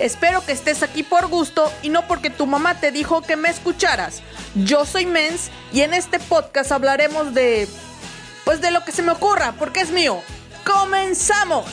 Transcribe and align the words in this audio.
Espero 0.00 0.42
que 0.46 0.52
estés 0.52 0.82
aquí 0.82 1.02
por 1.02 1.28
gusto 1.28 1.70
y 1.82 1.90
no 1.90 2.06
porque 2.06 2.30
tu 2.30 2.46
mamá 2.46 2.80
te 2.80 2.90
dijo 2.90 3.20
que 3.20 3.36
me 3.36 3.50
escucharas. 3.50 4.22
Yo 4.54 4.86
soy 4.86 5.04
Mens 5.04 5.50
y 5.74 5.82
en 5.82 5.92
este 5.92 6.18
podcast 6.18 6.72
hablaremos 6.72 7.34
de... 7.34 7.68
Pues 8.46 8.62
de 8.62 8.70
lo 8.70 8.82
que 8.82 8.92
se 8.92 9.02
me 9.02 9.12
ocurra, 9.12 9.54
porque 9.58 9.80
es 9.80 9.90
mío. 9.90 10.22
¡Comenzamos! 10.64 11.66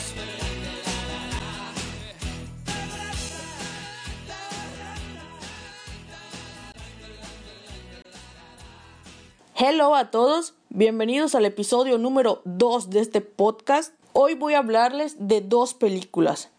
Hello 9.56 9.94
a 9.96 10.10
todos, 10.10 10.52
bienvenidos 10.68 11.34
al 11.34 11.46
episodio 11.46 11.96
número 11.96 12.42
2 12.44 12.90
de 12.90 13.00
este 13.00 13.22
podcast. 13.22 13.94
Hoy 14.12 14.34
voy 14.34 14.52
a 14.52 14.58
hablarles 14.58 15.16
de 15.18 15.40
dos 15.40 15.72
películas. 15.72 16.50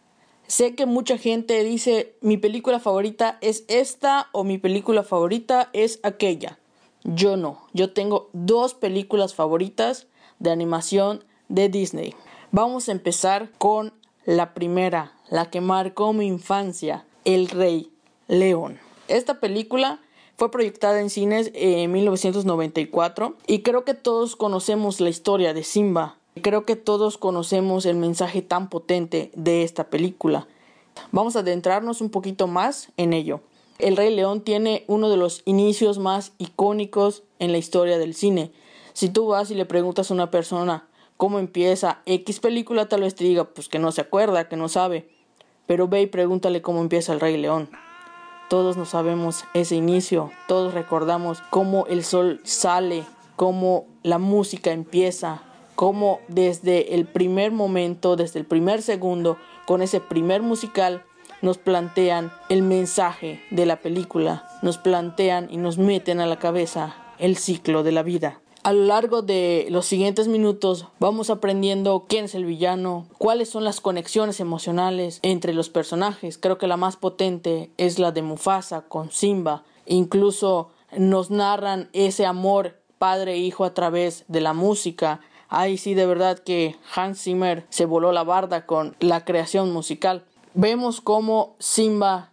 Sé 0.50 0.74
que 0.74 0.88
mucha 0.88 1.20
gente 1.20 1.64
dice 1.64 2.16
mi 2.22 2.38
película 2.38 2.80
favorita 2.80 3.38
es 3.40 3.66
esta 3.68 4.30
o 4.32 4.44
mi 4.44 4.58
película 4.58 5.04
favorita 5.04 5.70
es 5.74 6.00
aquella. 6.02 6.58
Yo 7.04 7.38
no, 7.38 7.60
yo 7.72 7.94
tengo 7.94 8.32
dos 8.34 8.74
películas 8.74 9.36
favoritas 9.36 10.08
de 10.40 10.50
animación 10.50 11.24
de 11.50 11.70
Disney. 11.70 12.16
Vamos 12.52 12.90
a 12.90 12.94
empezar 12.94 13.52
con 13.60 13.94
la 14.26 14.56
primera, 14.56 15.14
la 15.30 15.52
que 15.52 15.62
marcó 15.62 16.14
mi 16.14 16.26
infancia, 16.26 17.06
El 17.26 17.50
Rey 17.50 17.92
León. 18.28 18.80
Esta 19.08 19.40
película 19.40 20.02
fue 20.36 20.50
proyectada 20.50 21.00
en 21.00 21.12
cines 21.12 21.52
en 21.54 21.92
1994 21.92 23.36
y 23.46 23.62
creo 23.62 23.86
que 23.86 23.94
todos 23.94 24.36
conocemos 24.36 25.00
la 25.00 25.10
historia 25.10 25.54
de 25.54 25.64
Simba, 25.64 26.18
Creo 26.42 26.66
que 26.66 26.76
todos 26.76 27.18
conocemos 27.18 27.86
el 27.86 27.98
mensaje 27.98 28.42
tan 28.42 28.70
potente 28.70 29.32
de 29.36 29.64
esta 29.64 29.90
película. 29.90 30.48
Vamos 31.12 31.36
a 31.36 31.40
adentrarnos 31.40 32.02
un 32.02 32.10
poquito 32.10 32.48
más 32.48 32.92
en 32.98 33.14
ello. 33.14 33.42
El 33.78 33.98
Rey 33.98 34.14
León 34.14 34.42
tiene 34.42 34.84
uno 34.88 35.10
de 35.10 35.18
los 35.18 35.42
inicios 35.46 36.00
más 36.00 36.34
icónicos 36.38 37.24
en 37.40 37.52
la 37.52 37.58
historia 37.58 37.98
del 37.98 38.14
cine. 38.14 38.52
Si 38.94 39.10
tú 39.10 39.28
vas 39.28 39.52
y 39.52 39.56
le 39.56 39.66
preguntas 39.66 40.12
a 40.12 40.14
una 40.14 40.32
persona 40.32 40.88
cómo 41.18 41.40
empieza 41.40 42.02
X 42.06 42.40
película, 42.40 42.88
tal 42.88 43.02
vez 43.02 43.16
te 43.16 43.24
diga 43.24 43.46
pues 43.46 43.70
que 43.70 43.80
no 43.80 43.92
se 43.92 44.02
acuerda, 44.02 44.48
que 44.48 44.58
no 44.58 44.70
sabe. 44.70 45.10
Pero 45.66 45.88
ve 45.88 46.02
y 46.02 46.08
pregúntale 46.08 46.62
cómo 46.62 46.82
empieza 46.82 47.14
el 47.14 47.20
Rey 47.20 47.38
León. 47.38 47.70
Todos 48.50 48.78
no 48.78 48.86
sabemos 48.86 49.46
ese 49.54 49.76
inicio, 49.76 50.32
todos 50.48 50.74
recordamos 50.74 51.42
cómo 51.50 51.86
el 51.88 52.04
sol 52.04 52.42
sale, 52.44 53.06
cómo 53.36 53.86
la 54.02 54.18
música 54.18 54.72
empieza, 54.72 55.44
cómo 55.80 56.20
desde 56.28 56.96
el 56.96 57.06
primer 57.06 57.54
momento, 57.54 58.18
desde 58.18 58.38
el 58.38 58.46
primer 58.46 58.82
segundo, 58.82 59.38
con 59.66 59.82
ese 59.82 60.02
primer 60.02 60.42
musical, 60.42 61.06
nos 61.42 61.58
plantean 61.58 62.34
el 62.50 62.64
mensaje 62.64 63.42
de 63.50 63.66
la 63.66 63.80
película, 63.80 64.46
nos 64.62 64.78
plantean 64.78 65.48
y 65.50 65.56
nos 65.56 65.78
meten 65.78 66.20
a 66.20 66.26
la 66.26 66.38
cabeza 66.38 66.98
el 67.18 67.38
ciclo 67.38 67.84
de 67.84 67.94
la 67.94 68.04
vida. 68.04 68.42
A 68.62 68.74
lo 68.74 68.84
largo 68.84 69.22
de 69.22 69.68
los 69.70 69.86
siguientes 69.86 70.28
minutos 70.28 70.86
vamos 71.00 71.30
aprendiendo 71.30 72.08
quién 72.10 72.26
es 72.26 72.36
el 72.36 72.44
villano, 72.44 73.08
cuáles 73.18 73.48
son 73.48 73.64
las 73.64 73.80
conexiones 73.80 74.42
emocionales 74.42 75.20
entre 75.22 75.54
los 75.54 75.70
personajes. 75.70 76.38
Creo 76.38 76.58
que 76.58 76.68
la 76.68 76.76
más 76.76 76.98
potente 76.98 77.72
es 77.78 78.00
la 78.00 78.12
de 78.12 78.22
Mufasa 78.22 78.82
con 78.82 79.12
Simba. 79.12 79.64
Incluso 79.86 80.72
nos 80.98 81.32
narran 81.32 81.88
ese 81.94 82.26
amor 82.26 82.80
padre 82.98 83.36
e 83.36 83.38
hijo 83.38 83.64
a 83.64 83.74
través 83.74 84.26
de 84.28 84.42
la 84.42 84.52
música, 84.52 85.22
Ay, 85.50 85.78
sí, 85.78 85.96
de 85.96 86.06
verdad 86.06 86.38
que 86.40 86.76
Hans 86.96 87.24
Zimmer 87.24 87.66
se 87.70 87.86
voló 87.86 88.12
la 88.12 88.24
barda 88.24 88.68
con 88.68 88.96
la 89.00 89.26
creación 89.26 89.74
musical. 89.74 90.24
Vemos 90.54 91.02
cómo 91.02 91.56
Simba 91.58 92.32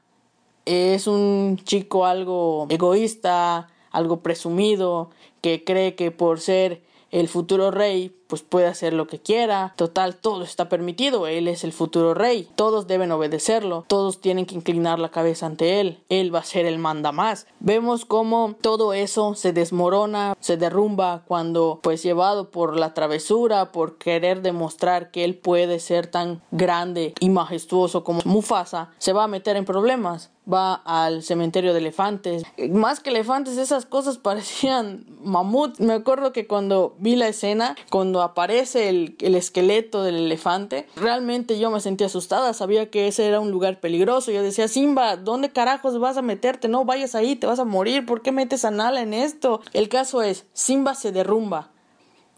es 0.67 1.07
un 1.07 1.59
chico 1.65 2.05
algo 2.05 2.67
egoísta, 2.69 3.69
algo 3.91 4.21
presumido, 4.21 5.11
que 5.41 5.65
cree 5.65 5.95
que 5.95 6.11
por 6.11 6.41
ser 6.41 6.83
el 7.11 7.29
futuro 7.29 7.71
rey 7.71 8.16
pues 8.27 8.43
puede 8.43 8.67
hacer 8.67 8.93
lo 8.93 9.07
que 9.07 9.19
quiera. 9.19 9.75
Total, 9.77 10.17
todo 10.17 10.43
está 10.43 10.69
permitido. 10.69 11.27
Él 11.27 11.49
es 11.49 11.65
el 11.65 11.73
futuro 11.73 12.15
rey. 12.15 12.49
Todos 12.55 12.87
deben 12.87 13.13
obedecerlo. 13.13 13.85
Todos 13.89 14.21
tienen 14.21 14.47
que 14.47 14.55
inclinar 14.55 14.99
la 14.99 15.11
cabeza 15.11 15.47
ante 15.47 15.81
él. 15.81 16.01
Él 16.09 16.35
va 16.35 16.41
a 16.41 16.45
ser 16.45 16.67
el 16.67 16.79
manda 16.79 17.13
más. 17.13 17.47
Vemos 17.61 18.05
cómo 18.05 18.55
todo 18.61 18.93
eso 18.93 19.35
se 19.35 19.53
desmorona, 19.53 20.37
se 20.41 20.57
derrumba 20.57 21.23
cuando 21.27 21.81
pues 21.83 22.03
llevado 22.03 22.51
por 22.51 22.79
la 22.79 22.95
travesura, 22.95 23.73
por 23.73 23.99
querer 23.99 24.43
demostrar 24.43 25.11
que 25.11 25.25
él 25.25 25.37
puede 25.37 25.81
ser 25.81 26.07
tan 26.07 26.43
grande 26.51 27.15
y 27.21 27.31
majestuoso 27.31 28.05
como 28.05 28.21
Mufasa, 28.25 28.91
se 28.99 29.13
va 29.13 29.25
a 29.25 29.29
meter 29.29 29.57
en 29.57 29.65
problemas 29.65 30.31
va 30.53 30.75
al 30.75 31.23
cementerio 31.23 31.73
de 31.73 31.81
elefantes. 31.81 32.45
Más 32.71 33.01
que 33.01 33.11
elefantes, 33.11 33.59
esas 33.59 33.87
cosas 33.87 34.19
parecían 34.19 35.05
mamut. 35.23 35.79
Me 35.81 35.95
acuerdo 35.95 36.33
que 36.33 36.47
cuando 36.47 36.95
vi 36.99 37.17
la 37.17 37.29
escena, 37.29 37.77
cuando 37.91 38.16
aparece 38.23 38.89
el, 38.89 39.17
el, 39.21 39.35
esqueleto 39.35 40.03
del 40.03 40.17
elefante, 40.17 40.87
realmente 40.97 41.59
yo 41.59 41.71
me 41.71 41.81
sentí 41.81 42.05
asustada. 42.05 42.53
Sabía 42.55 42.91
que 42.91 43.09
ese 43.09 43.27
era 43.27 43.41
un 43.41 43.51
lugar 43.51 43.81
peligroso. 43.81 44.31
Yo 44.31 44.43
decía, 44.43 44.69
Simba, 44.69 45.17
¿dónde 45.17 45.51
carajos 45.51 45.99
vas 45.99 46.17
a 46.17 46.23
meterte? 46.23 46.69
No 46.69 46.85
vayas 46.85 47.15
ahí, 47.15 47.37
te 47.37 47.47
vas 47.47 47.59
a 47.59 47.65
morir. 47.65 48.07
¿Por 48.07 48.23
qué 48.23 48.33
metes 48.33 48.65
a 48.65 48.71
Nala 48.71 49.01
en 49.01 49.15
esto? 49.15 49.61
El 49.73 49.89
caso 49.89 50.23
es, 50.23 50.47
Simba 50.53 50.95
se 50.95 51.13
derrumba 51.13 51.71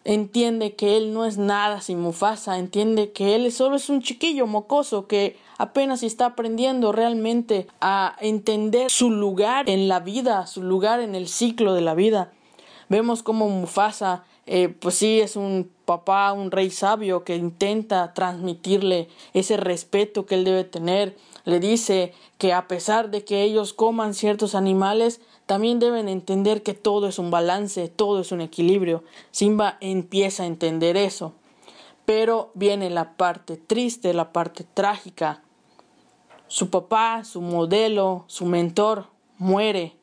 entiende 0.04 0.74
que 0.74 0.96
él 0.96 1.12
no 1.12 1.26
es 1.26 1.36
nada 1.36 1.82
sin 1.82 2.00
Mufasa, 2.00 2.58
entiende 2.58 3.12
que 3.12 3.34
él 3.34 3.52
solo 3.52 3.76
es 3.76 3.90
un 3.90 4.00
chiquillo 4.00 4.46
mocoso 4.46 5.06
que 5.06 5.36
apenas 5.58 6.02
está 6.02 6.26
aprendiendo 6.26 6.92
realmente 6.92 7.66
a 7.82 8.16
entender 8.20 8.90
su 8.90 9.10
lugar 9.10 9.68
en 9.68 9.86
la 9.86 10.00
vida, 10.00 10.46
su 10.46 10.62
lugar 10.62 11.00
en 11.00 11.14
el 11.14 11.28
ciclo 11.28 11.74
de 11.74 11.82
la 11.82 11.94
vida. 11.94 12.32
Vemos 12.88 13.22
como 13.22 13.50
Mufasa, 13.50 14.24
eh, 14.50 14.70
pues 14.70 14.94
sí, 14.94 15.20
es 15.20 15.36
un 15.36 15.70
papá, 15.84 16.32
un 16.32 16.50
rey 16.50 16.70
sabio 16.70 17.22
que 17.22 17.36
intenta 17.36 18.14
transmitirle 18.14 19.08
ese 19.34 19.58
respeto 19.58 20.24
que 20.24 20.36
él 20.36 20.44
debe 20.44 20.64
tener. 20.64 21.18
Le 21.44 21.60
dice 21.60 22.14
que 22.38 22.54
a 22.54 22.66
pesar 22.66 23.10
de 23.10 23.24
que 23.24 23.42
ellos 23.42 23.74
coman 23.74 24.14
ciertos 24.14 24.54
animales, 24.54 25.20
también 25.44 25.78
deben 25.80 26.08
entender 26.08 26.62
que 26.62 26.72
todo 26.72 27.08
es 27.08 27.18
un 27.18 27.30
balance, 27.30 27.88
todo 27.88 28.20
es 28.20 28.32
un 28.32 28.40
equilibrio. 28.40 29.04
Simba 29.32 29.76
empieza 29.82 30.44
a 30.44 30.46
entender 30.46 30.96
eso. 30.96 31.34
Pero 32.06 32.50
viene 32.54 32.88
la 32.88 33.18
parte 33.18 33.58
triste, 33.58 34.14
la 34.14 34.32
parte 34.32 34.64
trágica. 34.64 35.42
Su 36.46 36.70
papá, 36.70 37.22
su 37.24 37.42
modelo, 37.42 38.24
su 38.28 38.46
mentor 38.46 39.08
muere 39.36 39.98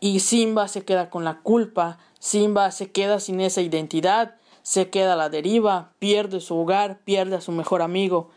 y 0.00 0.20
Simba 0.20 0.68
se 0.68 0.84
queda 0.84 1.10
con 1.10 1.24
la 1.24 1.40
culpa, 1.40 1.98
Simba 2.18 2.70
se 2.70 2.90
queda 2.90 3.20
sin 3.20 3.40
esa 3.40 3.60
identidad, 3.60 4.34
se 4.62 4.90
queda 4.90 5.14
a 5.14 5.16
la 5.16 5.28
deriva, 5.28 5.92
pierde 5.98 6.40
su 6.40 6.56
hogar, 6.56 6.98
pierde 7.04 7.36
a 7.36 7.40
su 7.40 7.52
mejor 7.52 7.82
amigo 7.82 8.30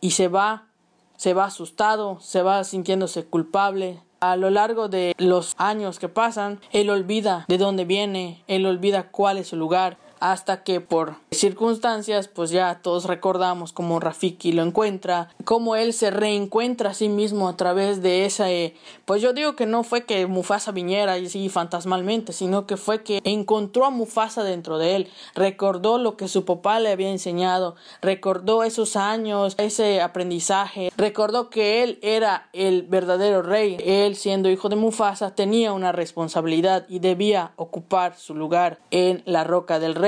y 0.00 0.10
se 0.12 0.28
va, 0.28 0.66
se 1.16 1.34
va 1.34 1.44
asustado, 1.46 2.18
se 2.20 2.42
va 2.42 2.64
sintiéndose 2.64 3.24
culpable, 3.24 4.02
a 4.20 4.36
lo 4.36 4.50
largo 4.50 4.88
de 4.88 5.14
los 5.18 5.54
años 5.58 5.98
que 5.98 6.08
pasan, 6.08 6.60
él 6.72 6.90
olvida 6.90 7.44
de 7.48 7.58
dónde 7.58 7.84
viene, 7.84 8.42
él 8.48 8.66
olvida 8.66 9.10
cuál 9.10 9.38
es 9.38 9.48
su 9.48 9.56
lugar, 9.56 9.96
hasta 10.20 10.62
que 10.62 10.80
por 10.80 11.16
circunstancias 11.30 12.28
pues 12.28 12.50
ya 12.50 12.80
todos 12.82 13.04
recordamos 13.04 13.72
cómo 13.72 14.00
Rafiki 14.00 14.52
lo 14.52 14.62
encuentra, 14.62 15.30
cómo 15.44 15.76
él 15.76 15.92
se 15.92 16.10
reencuentra 16.10 16.90
a 16.90 16.94
sí 16.94 17.08
mismo 17.08 17.48
a 17.48 17.56
través 17.56 18.02
de 18.02 18.24
esa 18.24 18.46
pues 19.04 19.22
yo 19.22 19.32
digo 19.32 19.56
que 19.56 19.66
no 19.66 19.84
fue 19.84 20.04
que 20.04 20.26
Mufasa 20.26 20.72
viniera 20.72 21.18
y 21.18 21.26
así 21.26 21.48
fantasmalmente, 21.48 22.32
sino 22.32 22.66
que 22.66 22.76
fue 22.76 23.02
que 23.02 23.20
encontró 23.24 23.84
a 23.84 23.90
Mufasa 23.90 24.42
dentro 24.42 24.78
de 24.78 24.96
él, 24.96 25.08
recordó 25.34 25.98
lo 25.98 26.16
que 26.16 26.28
su 26.28 26.44
papá 26.44 26.80
le 26.80 26.90
había 26.90 27.10
enseñado, 27.10 27.76
recordó 28.00 28.64
esos 28.64 28.96
años, 28.96 29.54
ese 29.58 30.00
aprendizaje, 30.00 30.90
recordó 30.96 31.50
que 31.50 31.82
él 31.82 31.98
era 32.02 32.48
el 32.52 32.82
verdadero 32.82 33.42
rey, 33.42 33.76
él 33.84 34.16
siendo 34.16 34.48
hijo 34.48 34.68
de 34.68 34.76
Mufasa 34.76 35.34
tenía 35.34 35.72
una 35.72 35.92
responsabilidad 35.92 36.86
y 36.88 37.00
debía 37.00 37.52
ocupar 37.56 38.16
su 38.16 38.34
lugar 38.34 38.78
en 38.90 39.22
la 39.26 39.44
roca 39.44 39.78
del 39.78 39.94
rey 39.94 40.07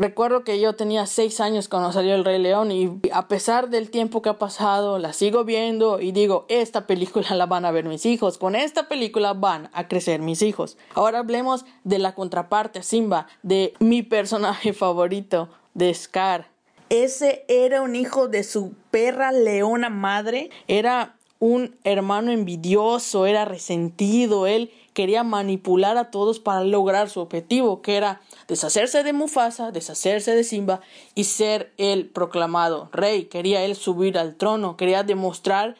Recuerdo 0.00 0.44
que 0.44 0.58
yo 0.58 0.74
tenía 0.76 1.04
seis 1.04 1.40
años 1.40 1.68
cuando 1.68 1.92
salió 1.92 2.14
El 2.14 2.24
Rey 2.24 2.38
León 2.38 2.72
y 2.72 3.00
a 3.12 3.28
pesar 3.28 3.68
del 3.68 3.90
tiempo 3.90 4.22
que 4.22 4.30
ha 4.30 4.38
pasado, 4.38 4.98
la 4.98 5.12
sigo 5.12 5.44
viendo 5.44 6.00
y 6.00 6.12
digo, 6.12 6.46
esta 6.48 6.86
película 6.86 7.28
la 7.34 7.44
van 7.44 7.66
a 7.66 7.70
ver 7.70 7.84
mis 7.84 8.06
hijos, 8.06 8.38
con 8.38 8.56
esta 8.56 8.88
película 8.88 9.34
van 9.34 9.68
a 9.74 9.88
crecer 9.88 10.20
mis 10.22 10.40
hijos. 10.40 10.78
Ahora 10.94 11.18
hablemos 11.18 11.66
de 11.84 11.98
la 11.98 12.14
contraparte, 12.14 12.82
Simba, 12.82 13.26
de 13.42 13.74
mi 13.78 14.02
personaje 14.02 14.72
favorito, 14.72 15.50
de 15.74 15.92
Scar. 15.92 16.48
Ese 16.88 17.44
era 17.48 17.82
un 17.82 17.94
hijo 17.94 18.26
de 18.26 18.42
su 18.42 18.72
perra 18.90 19.32
leona 19.32 19.90
madre, 19.90 20.48
era 20.66 21.14
un 21.40 21.74
hermano 21.84 22.30
envidioso, 22.30 23.24
era 23.26 23.46
resentido, 23.46 24.46
él 24.46 24.70
quería 24.92 25.24
manipular 25.24 25.96
a 25.96 26.10
todos 26.10 26.38
para 26.38 26.62
lograr 26.64 27.08
su 27.08 27.20
objetivo, 27.20 27.80
que 27.80 27.96
era 27.96 28.20
deshacerse 28.46 29.02
de 29.02 29.14
Mufasa, 29.14 29.72
deshacerse 29.72 30.34
de 30.34 30.44
Simba 30.44 30.80
y 31.14 31.24
ser 31.24 31.72
el 31.78 32.06
proclamado 32.06 32.90
rey. 32.92 33.24
Quería 33.24 33.64
él 33.64 33.74
subir 33.74 34.18
al 34.18 34.36
trono, 34.36 34.76
quería 34.76 35.02
demostrar 35.02 35.76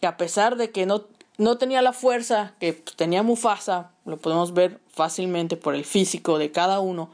que 0.00 0.06
a 0.06 0.18
pesar 0.18 0.56
de 0.56 0.70
que 0.70 0.84
no, 0.84 1.04
no 1.38 1.56
tenía 1.56 1.80
la 1.80 1.94
fuerza 1.94 2.54
que 2.60 2.74
tenía 2.74 3.22
Mufasa, 3.22 3.90
lo 4.04 4.18
podemos 4.18 4.52
ver 4.52 4.78
fácilmente 4.88 5.56
por 5.56 5.74
el 5.74 5.86
físico 5.86 6.36
de 6.36 6.52
cada 6.52 6.80
uno, 6.80 7.08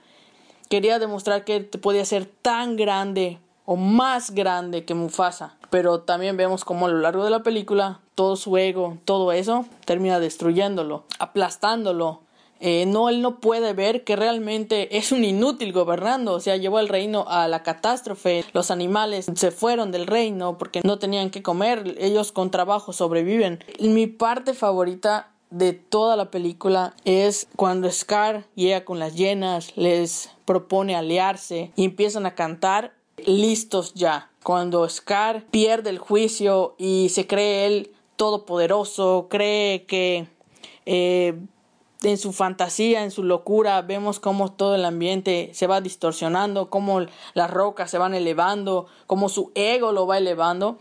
quería 0.69 0.99
demostrar 0.99 1.45
que 1.45 1.61
podía 1.61 2.05
ser 2.05 2.27
tan 2.27 2.75
grande 2.75 3.39
o 3.65 3.77
más 3.77 4.31
grande 4.33 4.85
que 4.85 4.95
Mufasa. 4.95 5.57
Pero 5.71 6.01
también 6.01 6.37
vemos 6.37 6.65
cómo 6.65 6.87
a 6.87 6.91
lo 6.91 6.99
largo 6.99 7.25
de 7.25 7.31
la 7.31 7.43
película 7.43 8.01
todo 8.15 8.37
su 8.37 8.57
ego, 8.57 8.99
todo 9.05 9.33
eso, 9.33 9.67
termina 9.85 10.21
destruyéndolo, 10.21 11.05
aplastándolo. 11.19 12.21
Eh, 12.61 12.87
no, 12.87 13.09
él 13.09 13.21
no 13.21 13.41
puede 13.41 13.73
ver 13.75 14.05
que 14.05 14.17
realmente 14.17 14.97
es 14.97 15.13
un 15.13 15.25
inútil 15.25 15.73
gobernando, 15.73 16.33
o 16.33 16.41
sea, 16.41 16.57
llevó 16.57 16.79
el 16.79 16.89
reino 16.89 17.27
a 17.29 17.49
la 17.49 17.63
catástrofe, 17.63 18.45
los 18.53 18.71
animales 18.71 19.27
se 19.35 19.51
fueron 19.51 19.91
del 19.91 20.07
reino 20.07 20.57
porque 20.57 20.81
no 20.85 20.99
tenían 20.99 21.31
que 21.31 21.43
comer, 21.43 21.97
ellos 21.99 22.33
con 22.33 22.51
trabajo 22.51 22.93
sobreviven. 22.93 23.63
Mi 23.81 24.07
parte 24.07 24.55
favorita 24.55 25.33
de 25.51 25.73
toda 25.73 26.17
la 26.17 26.31
película 26.31 26.95
es 27.05 27.49
cuando 27.57 27.91
Scar 27.91 28.47
llega 28.55 28.85
con 28.85 28.99
las 28.99 29.15
llenas, 29.15 29.77
les 29.77 30.31
propone 30.45 30.97
aliarse 30.97 31.73
y 31.77 31.85
empiezan 31.85 32.25
a 32.25 32.35
cantar 32.35 32.95
listos 33.19 33.95
ya. 33.95 34.31
Cuando 34.43 34.89
Scar 34.89 35.45
pierde 35.51 35.91
el 35.91 35.99
juicio 35.99 36.75
y 36.79 37.09
se 37.11 37.27
cree 37.27 37.67
él 37.67 37.93
todopoderoso, 38.17 39.27
cree 39.31 39.85
que 39.87 40.29
eh, 40.87 41.39
en 42.03 42.19
su 42.19 42.33
fantasía, 42.33 43.03
en 43.05 43.11
su 43.11 43.23
locura, 43.23 43.81
vemos 43.83 44.21
cómo 44.21 44.53
todo 44.53 44.75
el 44.75 44.85
ambiente 44.85 45.51
se 45.55 45.67
va 45.67 45.81
distorsionando, 45.81 46.69
cómo 46.69 47.01
las 47.35 47.51
rocas 47.51 47.91
se 47.91 47.99
van 47.99 48.15
elevando, 48.15 48.87
cómo 49.07 49.29
su 49.29 49.51
ego 49.55 49.93
lo 49.93 50.07
va 50.07 50.19
elevando 50.19 50.79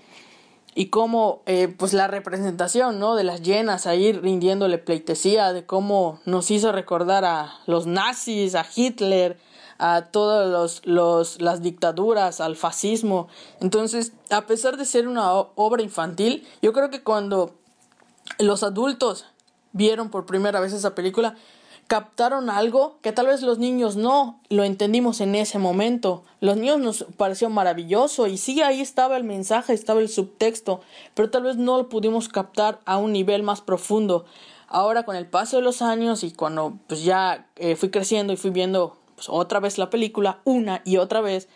y 0.75 0.88
cómo 0.88 1.41
eh, 1.45 1.74
pues 1.77 1.94
la 1.94 2.07
representación 2.07 3.00
¿no? 3.00 3.15
de 3.15 3.24
las 3.24 3.41
llenas 3.41 3.86
ahí 3.88 4.12
rindiéndole 4.12 4.77
pleitesía, 4.77 5.53
de 5.53 5.65
cómo 5.65 6.19
nos 6.25 6.51
hizo 6.51 6.71
recordar 6.71 7.25
a 7.25 7.59
los 7.68 7.86
nazis, 7.86 8.56
a 8.56 8.65
Hitler, 8.75 9.38
a 9.77 10.05
todas 10.11 10.49
los, 10.49 10.85
los, 10.85 11.41
las 11.41 11.61
dictaduras, 11.61 12.41
al 12.41 12.55
fascismo. 12.55 13.27
Entonces, 13.59 14.13
a 14.29 14.45
pesar 14.45 14.77
de 14.77 14.85
ser 14.85 15.07
una 15.07 15.33
obra 15.33 15.81
infantil, 15.81 16.47
yo 16.61 16.73
creo 16.73 16.89
que 16.89 17.03
cuando 17.03 17.55
los 18.39 18.63
adultos 18.63 19.25
vieron 19.71 20.09
por 20.09 20.25
primera 20.25 20.59
vez 20.59 20.73
esa 20.73 20.95
película, 20.95 21.35
captaron 21.87 22.49
algo 22.49 22.97
que 23.01 23.11
tal 23.11 23.27
vez 23.27 23.41
los 23.41 23.59
niños 23.59 23.95
no 23.95 24.39
lo 24.49 24.63
entendimos 24.63 25.21
en 25.21 25.35
ese 25.35 25.59
momento. 25.59 26.23
Los 26.39 26.57
niños 26.57 26.79
nos 26.79 27.05
pareció 27.17 27.49
maravilloso 27.49 28.27
y 28.27 28.37
sí, 28.37 28.61
ahí 28.61 28.81
estaba 28.81 29.17
el 29.17 29.23
mensaje, 29.23 29.73
estaba 29.73 29.99
el 29.99 30.09
subtexto, 30.09 30.81
pero 31.13 31.29
tal 31.29 31.43
vez 31.43 31.57
no 31.57 31.77
lo 31.77 31.89
pudimos 31.89 32.29
captar 32.29 32.79
a 32.85 32.97
un 32.97 33.11
nivel 33.11 33.43
más 33.43 33.61
profundo. 33.61 34.25
Ahora 34.67 35.03
con 35.03 35.15
el 35.15 35.27
paso 35.27 35.57
de 35.57 35.61
los 35.61 35.81
años 35.81 36.23
y 36.23 36.31
cuando 36.31 36.77
pues 36.87 37.03
ya 37.03 37.47
eh, 37.57 37.75
fui 37.75 37.89
creciendo 37.89 38.33
y 38.33 38.37
fui 38.37 38.49
viendo 38.49 38.97
pues, 39.23 39.29
otra 39.29 39.59
vez 39.59 39.77
la 39.77 39.89
película, 39.89 40.39
una 40.43 40.81
y 40.83 40.97
otra 40.97 41.21
vez, 41.21 41.47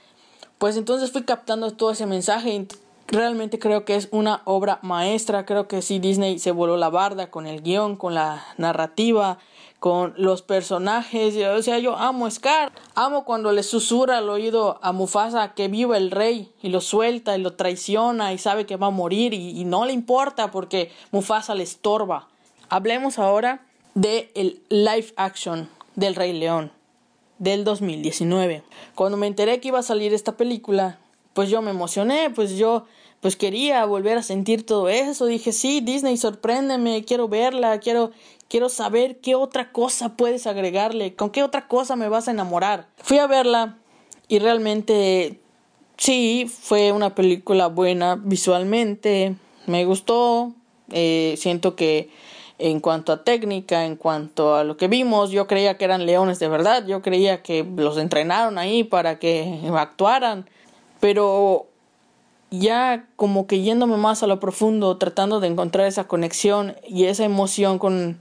pues 0.58 0.78
entonces 0.78 1.12
fui 1.12 1.24
captando 1.24 1.72
todo 1.72 1.92
ese 1.92 2.06
mensaje. 2.06 2.54
Y 2.54 2.68
realmente 3.08 3.60
creo 3.60 3.86
que 3.86 3.96
es 3.96 4.08
una 4.12 4.42
obra 4.46 4.80
maestra, 4.82 5.46
creo 5.46 5.68
que 5.68 5.82
sí 5.82 6.00
Disney 6.00 6.40
se 6.40 6.52
voló 6.52 6.78
la 6.78 6.90
barda 6.90 7.30
con 7.30 7.46
el 7.46 7.62
guion, 7.62 7.96
con 7.98 8.14
la 8.14 8.46
narrativa, 8.58 9.38
con 9.80 10.14
los 10.18 10.42
personajes, 10.42 11.36
o 11.46 11.62
sea, 11.62 11.78
yo 11.78 11.96
amo 11.98 12.26
a 12.26 12.32
Scar, 12.32 12.72
amo 12.96 13.26
cuando 13.26 13.52
le 13.52 13.62
susurra 13.62 14.18
al 14.18 14.30
oído 14.30 14.80
a 14.82 14.92
Mufasa 14.92 15.54
que 15.54 15.68
viva 15.68 15.98
el 15.98 16.10
rey 16.10 16.52
y 16.64 16.70
lo 16.70 16.82
suelta 16.82 17.38
y 17.38 17.42
lo 17.42 17.54
traiciona 17.54 18.34
y 18.34 18.40
sabe 18.40 18.66
que 18.66 18.76
va 18.76 18.88
a 18.88 18.92
morir 18.92 19.36
y, 19.36 19.60
y 19.60 19.66
no 19.66 19.86
le 19.86 19.94
importa 19.94 20.50
porque 20.50 20.92
Mufasa 21.12 21.54
le 21.54 21.64
estorba. 21.64 22.28
Hablemos 22.70 23.20
ahora 23.20 23.66
de 23.94 24.32
live 24.70 25.14
action 25.16 25.70
del 25.96 26.16
Rey 26.16 26.34
León 26.34 26.77
del 27.40 27.64
2019. 27.64 28.64
Cuando 28.96 29.18
me 29.18 29.28
enteré 29.28 29.60
que 29.60 29.70
iba 29.70 29.80
a 29.80 29.84
salir 29.84 30.14
esta 30.14 30.38
película, 30.38 31.00
pues 31.34 31.50
yo 31.50 31.62
me 31.62 31.72
emocioné, 31.72 32.30
pues 32.30 32.58
yo 32.58 32.86
pues 33.22 33.36
quería 33.36 33.84
volver 33.86 34.18
a 34.18 34.24
sentir 34.24 34.66
todo 34.66 34.90
eso, 34.90 35.26
dije, 35.26 35.52
"Sí, 35.52 35.82
Disney, 35.82 36.18
sorpréndeme, 36.18 37.04
quiero 37.04 37.28
verla, 37.28 37.80
quiero 37.80 38.12
quiero 38.50 38.70
saber 38.70 39.18
qué 39.20 39.36
otra 39.36 39.72
cosa 39.72 40.16
puedes 40.16 40.48
agregarle, 40.48 41.16
con 41.16 41.32
qué 41.32 41.44
otra 41.44 41.68
cosa 41.68 41.96
me 41.96 42.10
vas 42.10 42.28
a 42.28 42.32
enamorar." 42.32 42.88
Fui 42.98 43.18
a 43.18 43.28
verla 43.28 43.78
y 44.28 44.40
realmente 44.40 45.40
sí, 45.98 46.50
fue 46.62 46.92
una 46.92 47.16
película 47.16 47.68
buena 47.68 48.16
visualmente, 48.16 49.36
me 49.66 49.86
gustó, 49.86 50.54
eh, 50.92 51.36
siento 51.38 51.76
que 51.76 52.10
en 52.60 52.80
cuanto 52.80 53.14
a 53.14 53.24
técnica, 53.24 53.86
en 53.86 53.96
cuanto 53.96 54.56
a 54.56 54.64
lo 54.64 54.78
que 54.78 54.88
vimos, 54.88 55.30
yo 55.32 55.48
creía 55.48 55.78
que 55.78 55.86
eran 55.86 56.06
leones 56.06 56.40
de 56.40 56.48
verdad, 56.48 56.86
yo 56.86 57.02
creía 57.02 57.44
que 57.44 57.64
los 57.64 57.98
entrenaron 57.98 58.58
ahí 58.58 58.84
para 58.84 59.20
que 59.20 59.62
actuaran, 59.76 60.50
pero 61.00 61.68
ya 62.50 63.08
como 63.16 63.46
que 63.46 63.62
yéndome 63.62 63.98
más 63.98 64.24
a 64.24 64.28
lo 64.28 64.40
profundo, 64.40 64.98
tratando 64.98 65.40
de 65.40 65.48
encontrar 65.48 65.86
esa 65.86 66.06
conexión 66.08 66.76
y 66.88 67.06
esa 67.06 67.26
emoción 67.26 67.78
con, 67.78 68.20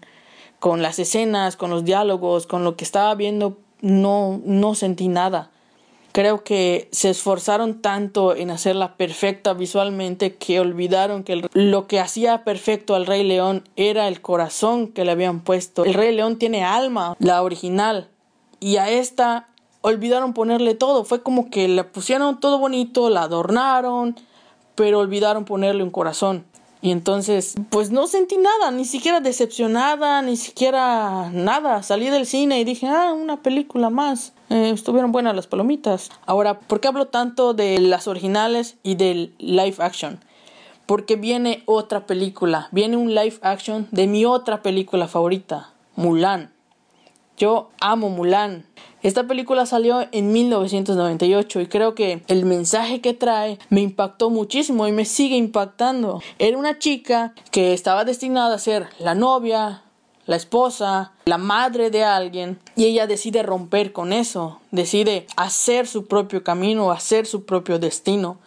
con 0.59 0.83
las 0.83 0.99
escenas, 0.99 1.57
con 1.57 1.71
los 1.71 1.85
diálogos, 1.85 2.47
con 2.47 2.65
lo 2.65 2.77
que 2.77 2.85
estaba 2.85 3.15
viendo, 3.15 3.57
no, 3.81 4.41
no 4.45 4.75
sentí 4.75 5.09
nada. 5.09 5.51
Creo 6.17 6.45
que 6.45 6.89
se 6.93 7.11
esforzaron 7.11 7.83
tanto 7.83 8.35
en 8.35 8.51
hacerla 8.51 8.97
perfecta 8.97 9.53
visualmente 9.53 10.37
que 10.37 10.61
olvidaron 10.61 11.25
que 11.25 11.47
lo 11.53 11.87
que 11.87 12.01
hacía 12.01 12.43
perfecto 12.43 12.95
al 12.95 13.05
Rey 13.05 13.23
León 13.23 13.69
era 13.77 14.09
el 14.09 14.23
corazón 14.23 14.89
que 14.89 15.05
le 15.05 15.13
habían 15.13 15.41
puesto. 15.41 15.85
El 15.85 15.93
Rey 15.93 16.15
León 16.15 16.39
tiene 16.39 16.65
alma, 16.65 17.15
la 17.19 17.43
original, 17.43 18.09
y 18.61 18.79
a 18.79 18.89
esta 18.89 19.49
olvidaron 19.83 20.33
ponerle 20.33 20.73
todo. 20.73 21.05
Fue 21.05 21.23
como 21.23 21.51
que 21.51 21.69
le 21.69 21.85
pusieron 21.85 22.41
todo 22.41 22.59
bonito, 22.59 23.11
la 23.11 23.25
adornaron, 23.25 24.17
pero 24.75 25.01
olvidaron 25.01 25.45
ponerle 25.45 25.83
un 25.83 25.91
corazón. 25.91 26.47
Y 26.81 26.93
entonces, 26.93 27.57
pues 27.69 27.91
no 27.91 28.07
sentí 28.07 28.39
nada, 28.39 28.71
ni 28.71 28.87
siquiera 28.87 29.21
decepcionada, 29.21 30.23
ni 30.23 30.39
siquiera 30.39 31.29
nada. 31.31 31.83
Salí 31.83 32.09
del 32.09 32.25
cine 32.25 32.59
y 32.59 32.65
dije, 32.65 32.87
ah, 32.87 33.13
una 33.13 33.43
película 33.43 33.91
más. 33.91 34.33
Eh, 34.49 34.71
estuvieron 34.71 35.13
buenas 35.13 35.35
las 35.35 35.47
palomitas. 35.47 36.11
Ahora, 36.25 36.61
¿por 36.61 36.81
qué 36.81 36.89
hablo 36.89 37.07
tanto 37.07 37.55
de 37.55 37.81
las 37.81 38.07
originales 38.07 38.77
y 38.83 38.95
del 38.95 39.35
live 39.39 39.77
action? 39.79 40.21
Porque 40.87 41.17
viene 41.17 41.63
otra 41.67 42.07
película, 42.07 42.69
viene 42.71 42.97
un 42.97 43.15
live 43.15 43.39
action 43.43 43.89
de 43.91 44.07
mi 44.07 44.25
otra 44.25 44.63
película 44.63 45.09
favorita, 45.09 45.73
Mulan. 45.97 46.53
Yo 47.37 47.71
amo 47.81 48.09
Mulan. 48.09 48.65
Esta 49.03 49.27
película 49.27 49.67
salió 49.67 50.07
en 50.11 50.33
1998 50.33 51.61
y 51.61 51.67
creo 51.67 51.95
que 51.95 52.23
el 52.29 52.45
mensaje 52.45 53.01
que 53.01 53.15
trae 53.15 53.59
me 53.69 53.81
impactó 53.81 54.31
muchísimo 54.31 54.87
y 54.89 54.93
me 54.93 55.05
sigue 55.05 55.37
impactando. 55.37 56.23
Era 56.39 56.57
una 56.57 56.79
chica 56.79 57.35
que 57.51 57.73
estaba 57.73 58.05
destinada 58.05 58.55
a 58.55 58.59
ser 58.59 58.89
la 58.99 59.15
novia, 59.15 59.83
la 60.27 60.37
esposa, 60.37 61.13
la 61.25 61.39
madre 61.39 61.91
de 61.91 62.05
alguien 62.05 62.59
y 62.75 62.85
ella 62.85 63.07
decide 63.07 63.43
romper 63.43 63.93
con 63.93 64.13
eso, 64.13 64.61
decide 64.73 65.27
hacer 65.37 65.87
su 65.87 66.07
propio 66.07 66.43
camino, 66.43 66.91
hacer 66.91 67.27
su 67.27 67.45
propio 67.45 67.79
destino. 67.79 68.39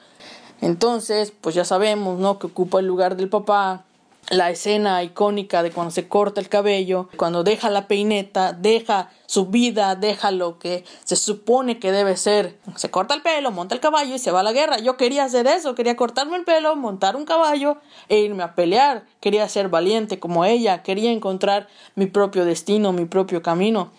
Entonces, 0.62 1.31
pues 1.39 1.55
ya 1.55 1.63
sabemos, 1.63 2.19
¿no? 2.19 2.38
Que 2.38 2.48
ocupa 2.48 2.79
el 2.79 2.86
lugar 2.86 3.15
del 3.15 3.29
papá, 3.29 3.86
la 4.29 4.51
escena 4.51 5.03
icónica 5.03 5.63
de 5.63 5.71
cuando 5.71 5.91
se 5.91 6.07
corta 6.07 6.39
el 6.39 6.50
cabello, 6.50 7.09
cuando 7.17 7.43
deja 7.43 7.69
la 7.69 7.88
peineta, 7.88 8.53
deja 8.53 9.12
su 9.25 9.48
vida, 9.48 9.95
deja 9.95 10.31
lo 10.31 10.59
que 10.59 10.83
se 11.03 11.15
supone 11.15 11.79
que 11.79 11.91
debe 11.91 12.15
ser. 12.15 12.57
Se 12.75 12.91
corta 12.91 13.15
el 13.15 13.21
pelo, 13.21 13.51
monta 13.51 13.75
el 13.75 13.81
caballo 13.81 14.15
y 14.15 14.19
se 14.19 14.31
va 14.31 14.41
a 14.41 14.43
la 14.43 14.51
guerra. 14.51 14.79
Yo 14.79 14.98
quería 14.98 15.24
hacer 15.24 15.48
eso, 15.48 15.75
quería 15.75 15.95
cortarme 15.95 16.38
el 16.38 16.45
pelo, 16.45 16.75
montar 16.75 17.15
un 17.15 17.25
caballo 17.25 17.77
e 18.07 18.19
irme 18.19 18.43
a 18.43 18.55
pelear. 18.55 19.05
Quería 19.19 19.48
ser 19.50 19.69
valiente 19.69 20.19
como 20.19 20.45
ella, 20.45 20.83
quería 20.83 21.12
encontrar 21.12 21.67
mi 21.95 22.05
propio 22.05 22.45
destino, 22.45 22.93
mi 22.93 23.05
propio 23.05 23.41
camino. 23.41 23.91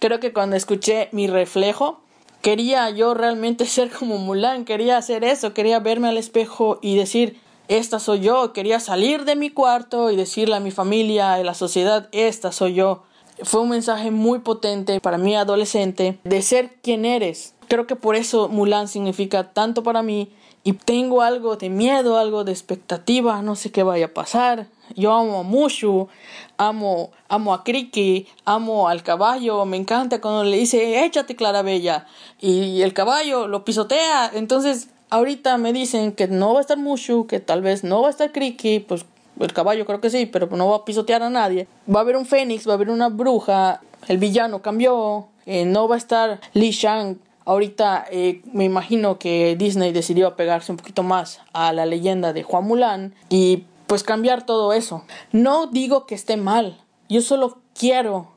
Creo 0.00 0.20
que 0.20 0.32
cuando 0.32 0.56
escuché 0.56 1.08
mi 1.12 1.26
reflejo, 1.26 2.00
quería 2.42 2.88
yo 2.90 3.14
realmente 3.14 3.64
ser 3.66 3.90
como 3.90 4.18
Mulan, 4.18 4.64
quería 4.64 4.98
hacer 4.98 5.24
eso, 5.24 5.54
quería 5.54 5.80
verme 5.80 6.08
al 6.08 6.18
espejo 6.18 6.78
y 6.82 6.96
decir, 6.96 7.40
esta 7.68 7.98
soy 8.00 8.20
yo, 8.20 8.52
quería 8.52 8.80
salir 8.80 9.24
de 9.24 9.36
mi 9.36 9.50
cuarto 9.50 10.10
y 10.10 10.16
decirle 10.16 10.56
a 10.56 10.60
mi 10.60 10.70
familia, 10.70 11.34
a 11.34 11.44
la 11.44 11.54
sociedad, 11.54 12.08
esta 12.12 12.50
soy 12.50 12.74
yo. 12.74 13.02
Fue 13.42 13.60
un 13.60 13.68
mensaje 13.68 14.10
muy 14.10 14.40
potente 14.40 15.00
para 15.00 15.18
mí 15.18 15.36
adolescente 15.36 16.18
de 16.24 16.42
ser 16.42 16.76
quien 16.82 17.04
eres. 17.04 17.54
Creo 17.68 17.86
que 17.86 17.94
por 17.94 18.16
eso 18.16 18.48
Mulan 18.48 18.88
significa 18.88 19.52
tanto 19.52 19.82
para 19.82 20.02
mí 20.02 20.32
y 20.64 20.72
tengo 20.72 21.22
algo 21.22 21.56
de 21.56 21.68
miedo, 21.68 22.18
algo 22.18 22.42
de 22.42 22.52
expectativa, 22.52 23.42
no 23.42 23.54
sé 23.54 23.70
qué 23.70 23.82
vaya 23.82 24.06
a 24.06 24.14
pasar. 24.14 24.66
Yo 24.96 25.12
amo 25.12 25.40
a 25.40 25.42
Mushu, 25.42 26.08
amo, 26.56 27.10
amo 27.28 27.52
a 27.52 27.62
Kriki, 27.62 28.26
amo 28.46 28.88
al 28.88 29.02
caballo, 29.02 29.64
me 29.66 29.76
encanta 29.76 30.20
cuando 30.20 30.44
le 30.44 30.56
dice 30.56 31.04
échate 31.04 31.36
Clarabella 31.36 32.06
y 32.40 32.80
el 32.80 32.94
caballo 32.94 33.46
lo 33.46 33.64
pisotea, 33.64 34.30
entonces 34.34 34.88
ahorita 35.10 35.58
me 35.58 35.72
dicen 35.72 36.12
que 36.12 36.28
no 36.28 36.52
va 36.52 36.58
a 36.58 36.62
estar 36.62 36.78
Mushu, 36.78 37.26
que 37.26 37.40
tal 37.40 37.62
vez 37.62 37.84
no 37.84 38.02
va 38.02 38.08
a 38.08 38.10
estar 38.10 38.32
Kriki, 38.32 38.80
pues 38.80 39.04
el 39.40 39.52
caballo 39.52 39.86
creo 39.86 40.00
que 40.00 40.10
sí, 40.10 40.26
pero 40.26 40.48
no 40.48 40.68
va 40.68 40.76
a 40.76 40.84
pisotear 40.84 41.22
a 41.22 41.30
nadie. 41.30 41.66
Va 41.92 42.00
a 42.00 42.02
haber 42.02 42.16
un 42.16 42.26
fénix, 42.26 42.66
va 42.66 42.72
a 42.72 42.74
haber 42.74 42.90
una 42.90 43.08
bruja, 43.08 43.80
el 44.08 44.18
villano 44.18 44.62
cambió, 44.62 45.28
eh, 45.46 45.64
no 45.64 45.88
va 45.88 45.94
a 45.94 45.98
estar 45.98 46.40
Li 46.54 46.70
Shang. 46.70 47.18
Ahorita 47.44 48.04
eh, 48.10 48.42
me 48.52 48.64
imagino 48.64 49.18
que 49.18 49.56
Disney 49.56 49.92
decidió 49.92 50.26
apegarse 50.26 50.70
un 50.70 50.76
poquito 50.76 51.02
más 51.02 51.40
a 51.52 51.72
la 51.72 51.86
leyenda 51.86 52.32
de 52.32 52.42
Juan 52.42 52.64
Mulan 52.64 53.14
y 53.30 53.64
pues 53.86 54.02
cambiar 54.02 54.44
todo 54.44 54.74
eso. 54.74 55.04
No 55.32 55.66
digo 55.66 56.04
que 56.04 56.14
esté 56.14 56.36
mal, 56.36 56.76
yo 57.08 57.22
solo 57.22 57.58
quiero 57.74 58.28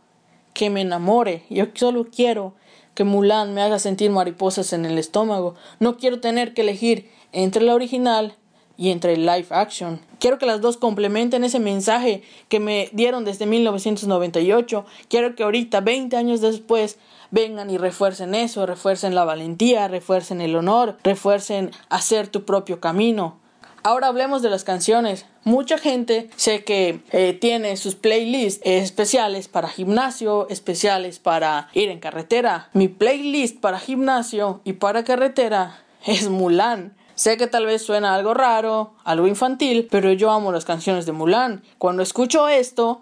que 0.53 0.69
me 0.69 0.81
enamore, 0.81 1.43
yo 1.49 1.65
solo 1.73 2.05
quiero 2.05 2.53
que 3.01 3.05
Mulan 3.05 3.55
me 3.55 3.63
haga 3.63 3.79
sentir 3.79 4.11
mariposas 4.11 4.73
en 4.73 4.85
el 4.85 4.99
estómago. 4.99 5.55
No 5.79 5.97
quiero 5.97 6.19
tener 6.19 6.53
que 6.53 6.61
elegir 6.61 7.09
entre 7.31 7.63
la 7.63 7.73
original 7.73 8.35
y 8.77 8.91
entre 8.91 9.13
el 9.13 9.25
live 9.25 9.47
action. 9.49 9.99
Quiero 10.19 10.37
que 10.37 10.45
las 10.45 10.61
dos 10.61 10.77
complementen 10.77 11.43
ese 11.43 11.59
mensaje 11.59 12.21
que 12.47 12.59
me 12.59 12.89
dieron 12.93 13.25
desde 13.25 13.47
1998. 13.47 14.85
Quiero 15.09 15.33
que 15.35 15.41
ahorita, 15.41 15.81
20 15.81 16.15
años 16.15 16.41
después, 16.41 16.99
vengan 17.31 17.71
y 17.71 17.79
refuercen 17.79 18.35
eso, 18.35 18.67
refuercen 18.67 19.15
la 19.15 19.25
valentía, 19.25 19.87
refuercen 19.87 20.39
el 20.39 20.55
honor, 20.55 20.99
refuercen 21.03 21.71
hacer 21.89 22.27
tu 22.27 22.45
propio 22.45 22.79
camino. 22.79 23.40
Ahora 23.83 24.07
hablemos 24.07 24.43
de 24.43 24.51
las 24.51 24.63
canciones. 24.63 25.25
Mucha 25.43 25.79
gente 25.79 26.29
sé 26.35 26.63
que 26.63 27.01
eh, 27.11 27.33
tiene 27.33 27.77
sus 27.77 27.95
playlists 27.95 28.61
especiales 28.63 29.47
para 29.47 29.69
gimnasio, 29.69 30.47
especiales 30.49 31.17
para 31.17 31.69
ir 31.73 31.89
en 31.89 31.99
carretera. 31.99 32.69
Mi 32.73 32.87
playlist 32.87 33.59
para 33.59 33.79
gimnasio 33.79 34.61
y 34.65 34.73
para 34.73 35.03
carretera 35.03 35.83
es 36.05 36.29
Mulan. 36.29 36.95
Sé 37.15 37.37
que 37.37 37.47
tal 37.47 37.65
vez 37.65 37.81
suena 37.81 38.13
algo 38.13 38.35
raro, 38.35 38.93
algo 39.03 39.27
infantil, 39.27 39.87
pero 39.89 40.13
yo 40.13 40.29
amo 40.29 40.51
las 40.51 40.65
canciones 40.65 41.07
de 41.07 41.11
Mulan. 41.13 41.63
Cuando 41.79 42.03
escucho 42.03 42.47
esto... 42.47 43.01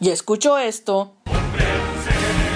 Y 0.00 0.10
escucho 0.10 0.58
esto. 0.58 1.14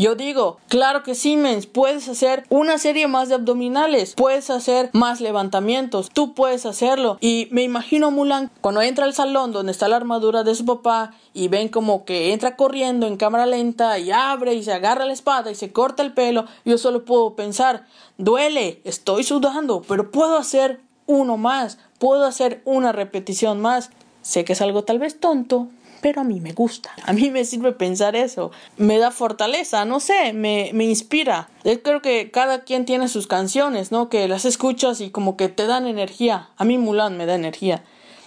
Yo 0.00 0.14
digo, 0.14 0.56
claro 0.68 1.02
que 1.02 1.14
sí, 1.14 1.36
mens, 1.36 1.66
puedes 1.66 2.08
hacer 2.08 2.46
una 2.48 2.78
serie 2.78 3.06
más 3.06 3.28
de 3.28 3.34
abdominales, 3.34 4.14
puedes 4.14 4.48
hacer 4.48 4.88
más 4.94 5.20
levantamientos, 5.20 6.08
tú 6.08 6.32
puedes 6.32 6.64
hacerlo. 6.64 7.18
Y 7.20 7.48
me 7.50 7.64
imagino 7.64 8.10
Mulan 8.10 8.50
cuando 8.62 8.80
entra 8.80 9.04
al 9.04 9.12
salón 9.12 9.52
donde 9.52 9.72
está 9.72 9.88
la 9.88 9.96
armadura 9.96 10.42
de 10.42 10.54
su 10.54 10.64
papá 10.64 11.12
y 11.34 11.48
ven 11.48 11.68
como 11.68 12.06
que 12.06 12.32
entra 12.32 12.56
corriendo 12.56 13.06
en 13.06 13.18
cámara 13.18 13.44
lenta 13.44 13.98
y 13.98 14.10
abre 14.10 14.54
y 14.54 14.62
se 14.62 14.72
agarra 14.72 15.04
la 15.04 15.12
espada 15.12 15.50
y 15.50 15.54
se 15.54 15.70
corta 15.70 16.02
el 16.02 16.14
pelo. 16.14 16.46
Yo 16.64 16.78
solo 16.78 17.04
puedo 17.04 17.34
pensar, 17.34 17.84
duele, 18.16 18.80
estoy 18.84 19.22
sudando, 19.22 19.82
pero 19.86 20.10
puedo 20.10 20.38
hacer 20.38 20.80
uno 21.04 21.36
más, 21.36 21.76
puedo 21.98 22.24
hacer 22.24 22.62
una 22.64 22.92
repetición 22.92 23.60
más. 23.60 23.90
Sé 24.22 24.46
que 24.46 24.54
es 24.54 24.62
algo 24.62 24.82
tal 24.82 24.98
vez 24.98 25.20
tonto, 25.20 25.68
pero 26.00 26.20
a 26.20 26.24
mí 26.24 26.40
me 26.40 26.52
gusta. 26.52 26.90
A 27.04 27.12
mí 27.12 27.30
me 27.30 27.44
sirve 27.44 27.72
pensar 27.72 28.16
eso. 28.16 28.50
Me 28.76 28.98
da 28.98 29.10
fortaleza, 29.10 29.84
no 29.84 30.00
sé, 30.00 30.32
me, 30.32 30.70
me 30.74 30.84
inspira. 30.84 31.48
Yo 31.64 31.82
creo 31.82 32.02
que 32.02 32.30
cada 32.30 32.64
quien 32.64 32.84
tiene 32.84 33.08
sus 33.08 33.26
canciones, 33.26 33.92
¿no? 33.92 34.08
Que 34.08 34.28
las 34.28 34.44
escuchas 34.44 35.00
y 35.00 35.10
como 35.10 35.36
que 35.36 35.48
te 35.48 35.66
dan 35.66 35.86
energía. 35.86 36.50
A 36.56 36.64
mí 36.64 36.78
Mulan 36.78 37.16
me 37.16 37.26
da 37.26 37.34
energía. 37.34 37.82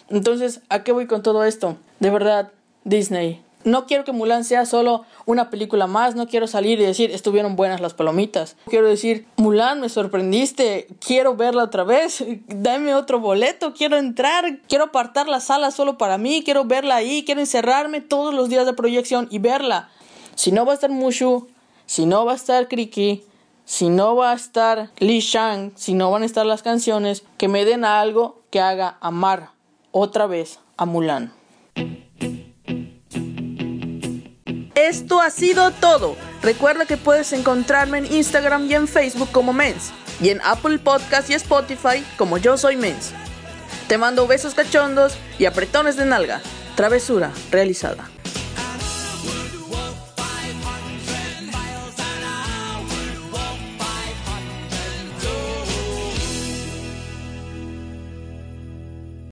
Entonces, 0.09 0.61
¿a 0.69 0.83
qué 0.83 0.91
voy 0.91 1.07
con 1.07 1.23
todo 1.23 1.43
esto? 1.43 1.77
De 1.99 2.09
verdad, 2.09 2.51
Disney, 2.83 3.42
no 3.63 3.86
quiero 3.86 4.03
que 4.03 4.12
Mulan 4.12 4.43
sea 4.43 4.65
solo 4.65 5.05
una 5.25 5.50
película 5.50 5.88
más, 5.88 6.15
no 6.15 6.27
quiero 6.27 6.48
salir 6.48 6.79
y 6.79 6.84
decir 6.84 7.12
estuvieron 7.12 7.55
buenas 7.55 7.82
las 7.82 7.93
palomitas. 7.93 8.55
Quiero 8.67 8.88
decir, 8.88 9.25
Mulan, 9.38 9.79
me 9.82 9.89
sorprendiste, 9.89 10.88
quiero 11.00 11.36
verla 11.36 11.63
otra 11.63 11.84
vez, 11.84 12.24
dame 12.48 12.96
otro 12.96 13.20
boleto, 13.20 13.74
quiero 13.74 13.98
entrar, 13.98 14.60
quiero 14.67 14.86
apartar 14.86 15.27
la 15.27 15.39
sala 15.39 15.72
solo 15.72 15.98
para 15.98 16.17
mí, 16.17 16.43
quiero 16.43 16.65
verla 16.65 16.96
ahí, 16.96 17.24
quiero 17.25 17.41
encerrarme 17.41 18.01
todos 18.01 18.34
los 18.34 18.50
días 18.50 18.65
de 18.65 18.74
proyección 18.74 19.27
y 19.32 19.39
verla. 19.39 19.89
Si 20.36 20.51
no 20.51 20.65
va 20.65 20.72
a 20.72 20.75
estar 20.75 20.89
Mushu, 20.89 21.48
si 21.86 22.05
no 22.05 22.25
va 22.25 22.34
a 22.34 22.36
estar 22.36 22.67
Kriki, 22.67 23.24
si 23.65 23.89
no 23.89 24.15
va 24.15 24.32
a 24.32 24.36
estar 24.36 24.89
Li 24.98 25.20
Shang, 25.20 25.72
si 25.75 25.93
no 25.93 26.12
van 26.12 26.24
a 26.24 26.25
estar 26.25 26.46
las 26.46 26.63
canciones, 26.63 27.24
que 27.38 27.48
me 27.48 27.65
den 27.65 27.86
algo 27.86 28.41
que 28.50 28.60
haga 28.60 28.98
amar 29.00 29.51
otra 29.91 30.27
vez 30.27 30.60
a 30.75 30.86
Mulan. 30.86 31.34
Esto 34.83 35.21
ha 35.21 35.29
sido 35.29 35.71
todo. 35.71 36.17
Recuerda 36.41 36.85
que 36.85 36.97
puedes 36.97 37.31
encontrarme 37.31 37.99
en 37.99 38.13
Instagram 38.13 38.69
y 38.69 38.73
en 38.73 38.89
Facebook 38.89 39.29
como 39.31 39.53
Mens. 39.53 39.93
Y 40.21 40.27
en 40.27 40.41
Apple 40.41 40.77
Podcast 40.77 41.29
y 41.29 41.35
Spotify 41.35 42.03
como 42.17 42.37
Yo 42.37 42.57
Soy 42.57 42.75
Mens. 42.75 43.13
Te 43.87 43.97
mando 43.97 44.27
besos 44.27 44.53
cachondos 44.53 45.13
y 45.39 45.45
apretones 45.45 45.95
de 45.95 46.05
nalga. 46.05 46.41
Travesura 46.75 47.31
realizada. 47.49 48.12